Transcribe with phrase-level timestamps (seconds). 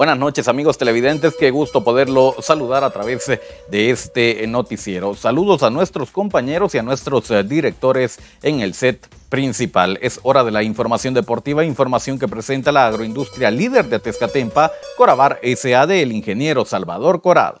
[0.00, 3.30] Buenas noches amigos televidentes, qué gusto poderlo saludar a través
[3.68, 5.14] de este noticiero.
[5.14, 9.98] Saludos a nuestros compañeros y a nuestros eh, directores en el set principal.
[10.00, 15.38] Es hora de la información deportiva, información que presenta la agroindustria líder de Tezcatempa, Corabar
[15.42, 17.60] SAD, el ingeniero Salvador Corado.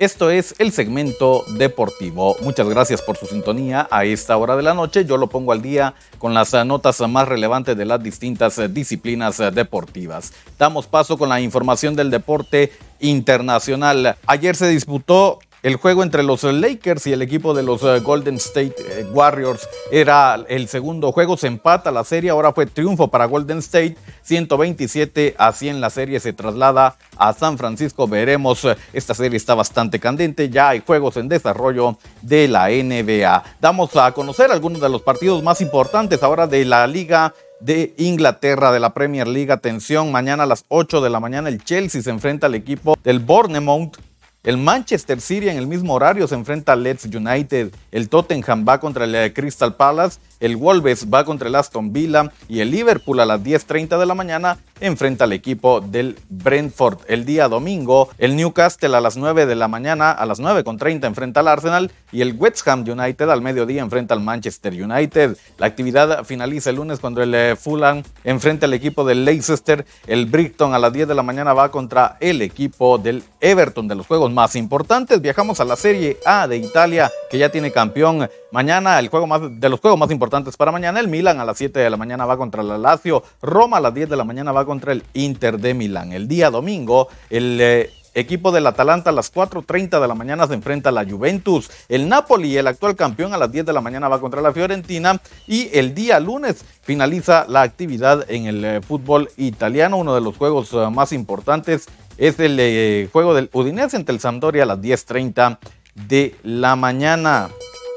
[0.00, 2.34] Esto es el segmento deportivo.
[2.40, 5.04] Muchas gracias por su sintonía a esta hora de la noche.
[5.04, 10.32] Yo lo pongo al día con las notas más relevantes de las distintas disciplinas deportivas.
[10.58, 14.16] Damos paso con la información del deporte internacional.
[14.26, 18.36] Ayer se disputó el juego entre los Lakers y el equipo de los eh, Golden
[18.36, 23.26] State eh, Warriors era el segundo juego, se empata la serie, ahora fue triunfo para
[23.26, 29.14] Golden State, 127 a 100 la serie se traslada a San Francisco, veremos, eh, esta
[29.14, 33.42] serie está bastante candente, ya hay juegos en desarrollo de la NBA.
[33.60, 38.72] Damos a conocer algunos de los partidos más importantes ahora de la liga de Inglaterra
[38.72, 39.52] de la Premier League.
[39.52, 43.18] Atención, mañana a las 8 de la mañana el Chelsea se enfrenta al equipo del
[43.18, 43.98] Bournemouth
[44.42, 47.74] el Manchester City en el mismo horario se enfrenta al Leeds United.
[47.92, 50.18] El Tottenham va contra el eh, Crystal Palace.
[50.40, 52.32] El Wolves va contra el Aston Villa.
[52.48, 57.00] Y el Liverpool a las 10.30 de la mañana enfrenta al equipo del Brentford.
[57.06, 61.40] El día domingo, el Newcastle a las 9 de la mañana, a las 9.30 enfrenta
[61.40, 65.36] al Arsenal y el West Ham United al mediodía enfrenta al Manchester United.
[65.58, 69.84] La actividad finaliza el lunes cuando el eh, Fulham enfrenta al equipo del Leicester.
[70.06, 73.94] El Brighton a las 10 de la mañana va contra el equipo del Everton de
[73.94, 75.20] los juegos más importantes.
[75.20, 78.28] Viajamos a la Serie A de Italia que ya tiene campeón.
[78.50, 81.58] Mañana el juego más de los juegos más importantes para mañana el Milan a las
[81.58, 83.22] 7 de la mañana va contra el Lazio.
[83.42, 86.12] Roma a las 10 de la mañana va contra el Inter de Milán.
[86.12, 90.54] El día domingo, el eh, equipo del Atalanta a las 4.30 de la mañana se
[90.54, 91.70] enfrenta a la Juventus.
[91.88, 95.20] El Napoli, el actual campeón, a las 10 de la mañana va contra la Fiorentina.
[95.46, 99.96] Y el día lunes finaliza la actividad en el eh, fútbol italiano.
[99.96, 104.64] Uno de los juegos eh, más importantes es el juego del Udinese ante el Sampdoria
[104.64, 105.58] a las 10.30
[105.94, 107.48] de la mañana.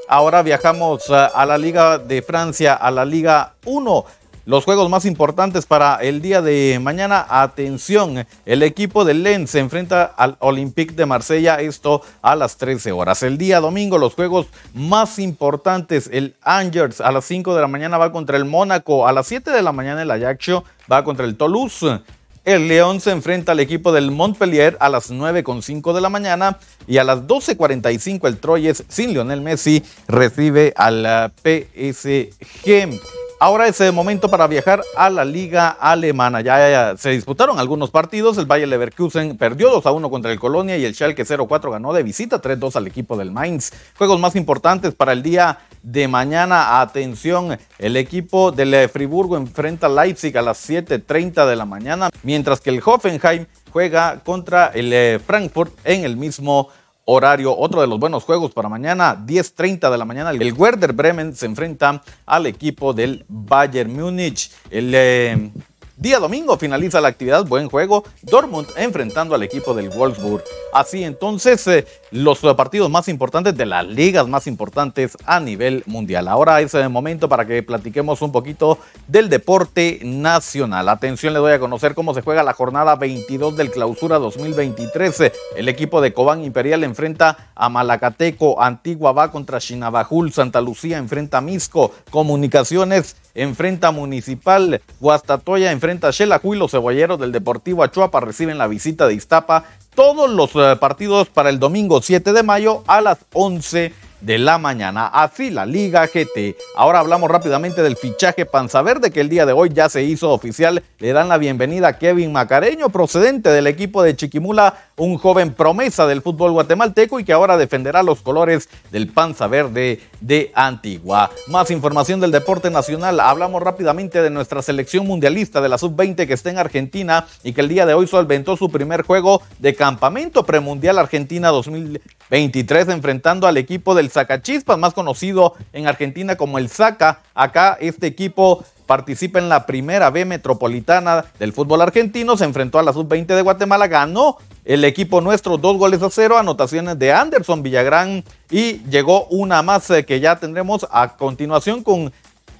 [0.08, 4.04] Ahora viajamos a la Liga de Francia, a la Liga 1.
[4.46, 9.60] Los juegos más importantes para el día de mañana, atención, el equipo de Lens se
[9.60, 13.22] enfrenta al Olympique de Marsella, esto a las 13 horas.
[13.22, 17.96] El día domingo, los juegos más importantes, el Angers a las 5 de la mañana
[17.96, 21.36] va contra el Mónaco, a las 7 de la mañana el Ajaccio va contra el
[21.38, 22.00] Toulouse.
[22.44, 26.98] El León se enfrenta al equipo del Montpellier a las 9.5 de la mañana y
[26.98, 33.00] a las 12.45 el Troyes sin Lionel Messi recibe al PSG.
[33.44, 36.40] Ahora es el momento para viajar a la liga alemana.
[36.40, 38.38] Ya, se disputaron algunos partidos.
[38.38, 41.92] El Bayer Leverkusen perdió 2 a 1 contra el Colonia y el Schalke 0-4 ganó
[41.92, 43.70] de visita 3-2 al equipo del Mainz.
[43.98, 46.80] Juegos más importantes para el día de mañana.
[46.80, 52.62] Atención, el equipo del Friburgo enfrenta a Leipzig a las 7.30 de la mañana, mientras
[52.62, 56.70] que el Hoffenheim juega contra el eh, Frankfurt en el mismo
[57.04, 57.56] horario.
[57.56, 60.30] Otro de los buenos juegos para mañana, 10.30 de la mañana.
[60.30, 64.50] El Werder Bremen se enfrenta al equipo del Bayern Múnich.
[64.70, 65.50] El eh,
[65.96, 70.42] Día domingo finaliza la actividad, buen juego, Dortmund enfrentando al equipo del Wolfsburg.
[70.72, 76.28] Así entonces, eh, los partidos más importantes de las ligas más importantes a nivel mundial.
[76.28, 78.78] Ahora es el momento para que platiquemos un poquito
[79.08, 80.88] del deporte nacional.
[80.88, 85.32] Atención, le doy a conocer cómo se juega la jornada 22 del Clausura 2023.
[85.56, 91.38] El equipo de Cobán Imperial enfrenta a Malacateco, Antigua va contra Chinabajul, Santa Lucía enfrenta
[91.38, 97.82] a Misco, Comunicaciones enfrenta a Municipal, Guastatoya enfrenta a Xelajú y los cebolleros del Deportivo
[97.82, 99.64] Achuapa reciben la visita de Iztapa.
[99.94, 103.92] Todos los eh, partidos para el domingo 7 de mayo a las 11
[104.22, 105.06] de la mañana.
[105.06, 106.56] Así la Liga GT.
[106.74, 110.82] Ahora hablamos rápidamente del fichaje Panzaverde que el día de hoy ya se hizo oficial.
[110.98, 116.06] Le dan la bienvenida a Kevin Macareño, procedente del equipo de Chiquimula un joven promesa
[116.06, 121.30] del fútbol guatemalteco y que ahora defenderá los colores del Panza Verde de Antigua.
[121.48, 123.20] Más información del deporte nacional.
[123.20, 127.60] Hablamos rápidamente de nuestra selección mundialista de la sub-20 que está en Argentina y que
[127.60, 133.56] el día de hoy solventó su primer juego de campamento premundial Argentina 2023 enfrentando al
[133.56, 137.20] equipo del Zacachispas, más conocido en Argentina como el Zaca.
[137.34, 142.82] Acá este equipo participa en la primera B metropolitana del fútbol argentino, se enfrentó a
[142.82, 147.62] la sub-20 de Guatemala, ganó el equipo nuestro dos goles a cero, anotaciones de Anderson
[147.62, 152.12] Villagrán y llegó una más eh, que ya tendremos a continuación con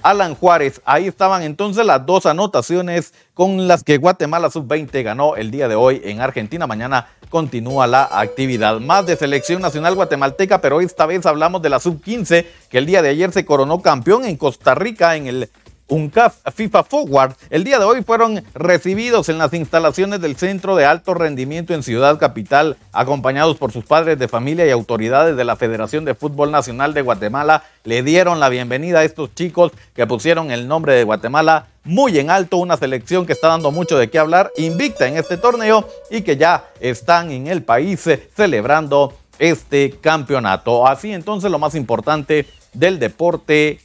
[0.05, 0.83] Alan Juárez.
[0.85, 5.77] Ahí estaban entonces las dos anotaciones con las que Guatemala sub-20 ganó el día de
[5.77, 6.67] hoy en Argentina.
[6.67, 8.81] Mañana continúa la actividad.
[8.81, 13.01] Más de selección nacional guatemalteca, pero esta vez hablamos de la sub-15 que el día
[13.01, 15.51] de ayer se coronó campeón en Costa Rica en el
[15.89, 17.35] UNCAF FIFA Forward.
[17.51, 21.83] El día de hoy fueron recibidos en las instalaciones del Centro de Alto Rendimiento en
[21.83, 26.51] Ciudad Capital, acompañados por sus padres de familia y autoridades de la Federación de Fútbol
[26.51, 27.65] Nacional de Guatemala.
[27.85, 32.31] Le dieron la bienvenida a estos chicos que pusieron el nombre de Guatemala muy en
[32.31, 36.23] alto, una selección que está dando mucho de qué hablar, invicta en este torneo y
[36.23, 40.87] que ya están en el país celebrando este campeonato.
[40.87, 43.81] Así entonces lo más importante del deporte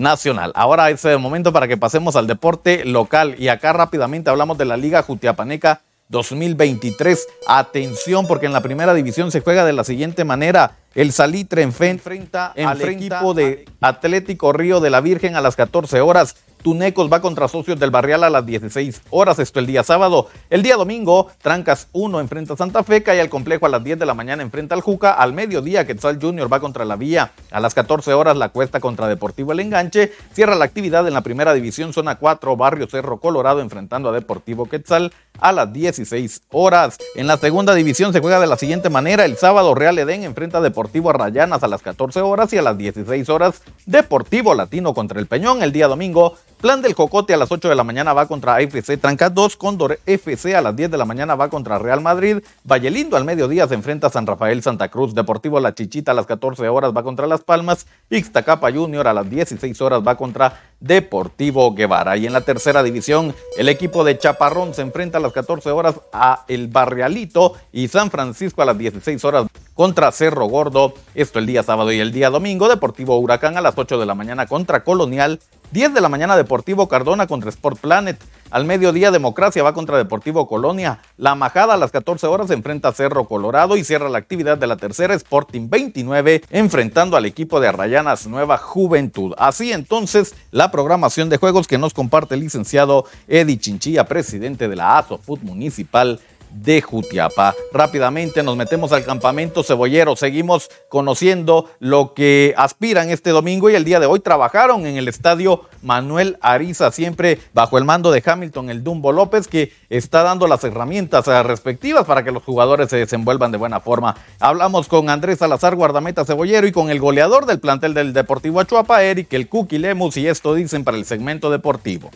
[0.00, 0.52] nacional.
[0.56, 4.64] Ahora es el momento para que pasemos al deporte local y acá rápidamente hablamos de
[4.64, 7.26] la Liga Jutiapaneca 2023.
[7.46, 10.78] Atención porque en la primera división se juega de la siguiente manera.
[10.94, 16.34] El Salitre enfrenta, al equipo de Atlético Río de la Virgen a las 14 horas.
[16.62, 20.28] Tunecos va contra Socios del Barrial a las 16 horas, esto el día sábado.
[20.50, 23.98] El día domingo, Trancas 1 enfrenta a Santa Fe, cae al complejo a las 10
[23.98, 25.12] de la mañana enfrenta al Juca.
[25.12, 27.32] Al mediodía, Quetzal Junior va contra la Vía.
[27.50, 30.12] A las 14 horas, La Cuesta contra Deportivo El Enganche.
[30.32, 34.66] Cierra la actividad en la primera división, zona 4, Barrio Cerro Colorado enfrentando a Deportivo
[34.66, 36.98] Quetzal a las 16 horas.
[37.14, 39.24] En la segunda división se juega de la siguiente manera.
[39.24, 42.76] El sábado, Real Edén enfrenta a Deportivo Arrayanas a las 14 horas y a las
[42.76, 45.62] 16 horas, Deportivo Latino contra el Peñón.
[45.62, 48.98] El día domingo, Plan del Cocote a las 8 de la mañana va contra FC
[48.98, 53.16] Tranca 2, Cóndor FC a las 10 de la mañana va contra Real Madrid, Vallelindo
[53.16, 56.68] al mediodía se enfrenta a San Rafael Santa Cruz, Deportivo La Chichita a las 14
[56.68, 62.18] horas va contra Las Palmas, Ixtacapa Junior a las 16 horas va contra Deportivo Guevara.
[62.18, 65.94] Y en la tercera división, el equipo de Chaparrón se enfrenta a las 14 horas
[66.12, 70.92] a El Barrialito y San Francisco a las 16 horas contra Cerro Gordo.
[71.14, 72.68] Esto el día sábado y el día domingo.
[72.68, 75.40] Deportivo Huracán a las 8 de la mañana contra Colonial.
[75.72, 78.20] 10 de la mañana Deportivo Cardona contra Sport Planet.
[78.50, 80.98] Al mediodía Democracia va contra Deportivo Colonia.
[81.16, 84.58] La Majada a las 14 horas se enfrenta a Cerro Colorado y cierra la actividad
[84.58, 89.34] de la tercera Sporting 29 enfrentando al equipo de Arrayanas Nueva Juventud.
[89.38, 94.74] Así entonces la programación de juegos que nos comparte el licenciado Eddie Chinchilla, presidente de
[94.74, 96.18] la ASOFUT Municipal
[96.52, 97.54] de Jutiapa.
[97.72, 100.16] Rápidamente nos metemos al campamento cebollero.
[100.16, 105.08] Seguimos conociendo lo que aspiran este domingo y el día de hoy trabajaron en el
[105.08, 110.46] estadio Manuel Ariza, siempre bajo el mando de Hamilton, el Dumbo López, que está dando
[110.46, 114.16] las herramientas eh, respectivas para que los jugadores se desenvuelvan de buena forma.
[114.38, 119.02] Hablamos con Andrés Salazar, guardameta cebollero, y con el goleador del plantel del Deportivo Achuapa,
[119.02, 122.10] Eric, el Cookie Lemus, y esto dicen para el segmento deportivo.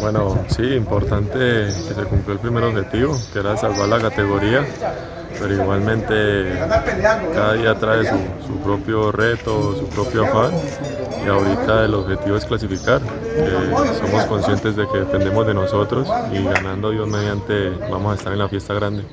[0.00, 4.66] Bueno, sí, importante que se cumplió el primer objetivo, que era salvar la categoría,
[5.38, 6.58] pero igualmente
[7.34, 10.52] cada día trae su, propio reto, su propio afán
[11.24, 13.00] y ahorita el objetivo es clasificar.
[14.00, 18.38] somos conscientes de que dependemos de nosotros y ganando Dios mediante vamos a estar en
[18.38, 19.04] la fiesta grande.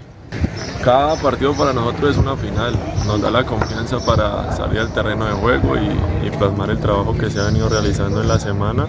[0.84, 2.74] Cada partido para nosotros es una final,
[3.06, 7.30] nos da la confianza para salir al terreno de juego y, plasmar el trabajo que
[7.30, 8.88] se ha venido realizando en la semana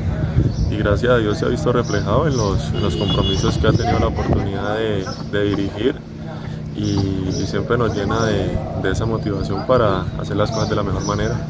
[0.72, 4.06] y gracias a Dios se ha visto reflejado en los, compromisos que ha tenido la
[4.06, 5.94] oportunidad de dirigir
[6.76, 11.46] y, siempre nos llena de, esa motivación para hacer las cosas de la mejor manera.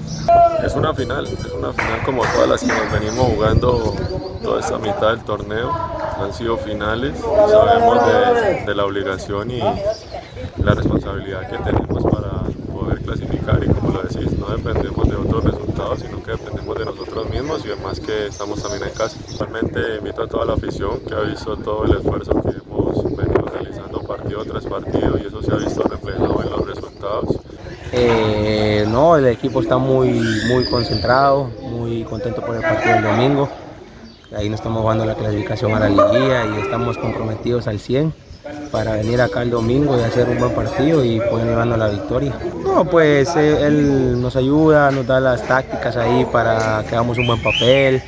[0.64, 3.94] Es una final, es una final como todas las que nos venimos jugando
[4.42, 5.72] toda esta mitad del torneo.
[6.20, 7.98] Han sido finales, sabemos
[8.66, 12.31] de, la obligación y la responsabilidad que tenemos para
[13.02, 17.30] clasificar y como lo decís, no dependemos de otros resultados, sino que dependemos de nosotros
[17.30, 19.16] mismos y además que estamos también en casa.
[19.38, 23.44] Realmente invito a toda la afición que ha visto todo el esfuerzo que hemos venido
[23.46, 27.36] realizando partido tras partido y eso se ha visto reflejado en los resultados.
[27.92, 30.08] Eh, no, el equipo está muy,
[30.48, 33.48] muy concentrado, muy contento por el partido del domingo.
[34.34, 38.14] Ahí nos estamos jugando la clasificación a la liguilla y estamos comprometidos al 100.
[38.72, 42.34] Para venir acá el domingo y hacer un buen partido y poder llevarnos la victoria.
[42.64, 47.26] No, pues eh, él nos ayuda, nos da las tácticas ahí para que hagamos un
[47.26, 48.02] buen papel,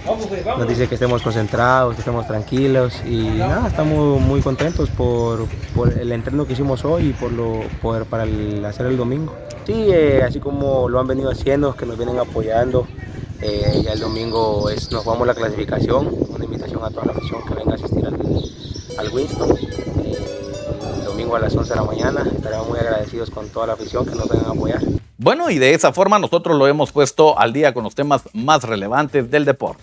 [0.58, 5.46] nos dice que estemos concentrados, que estemos tranquilos y nada, estamos muy contentos por,
[6.00, 8.24] el entreno que hicimos hoy y por lo poder para
[8.66, 9.34] hacer el domingo.
[9.66, 12.86] Sí, eh, así como lo han venido haciendo, que nos vienen apoyando.
[13.42, 17.42] Eh, ya el domingo es, nos jugamos la clasificación, una invitación a toda la afición
[17.46, 18.14] que venga a asistir al,
[18.98, 19.93] al Winston.
[21.34, 24.14] Domingo a las 11 de la mañana estaremos muy agradecidos con toda la afición que
[24.14, 24.80] nos vengan a apoyar.
[25.16, 28.62] Bueno, y de esa forma nosotros lo hemos puesto al día con los temas más
[28.64, 29.82] relevantes del deporte.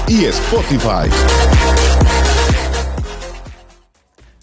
[0.07, 1.09] y Spotify.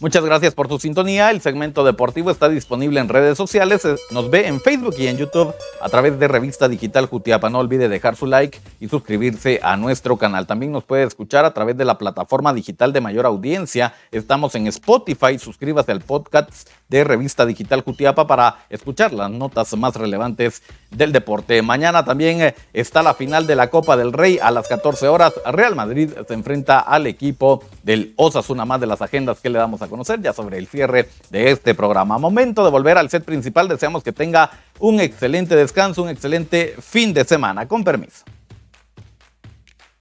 [0.01, 1.29] Muchas gracias por tu sintonía.
[1.33, 3.85] El segmento deportivo está disponible en redes sociales.
[3.85, 7.51] Eh, nos ve en Facebook y en YouTube a través de Revista Digital Jutiapa.
[7.51, 10.47] No olvide dejar su like y suscribirse a nuestro canal.
[10.47, 13.93] También nos puede escuchar a través de la plataforma digital de mayor audiencia.
[14.13, 15.37] Estamos en Spotify.
[15.37, 20.63] Suscríbase al podcast de Revista Digital Jutiapa para escuchar las notas más relevantes
[20.93, 21.61] del deporte.
[21.61, 25.35] Mañana también eh, está la final de la Copa del Rey a las 14 horas.
[25.45, 29.83] Real Madrid se enfrenta al equipo del Osasuna, más de las agendas que le damos
[29.89, 32.19] conocer ya sobre el cierre de este programa.
[32.19, 33.69] Momento de volver al set principal.
[33.69, 37.67] Deseamos que tenga un excelente descanso, un excelente fin de semana.
[37.67, 38.25] Con permiso.